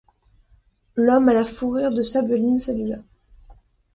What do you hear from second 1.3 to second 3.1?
la fourrure de sabelline salua.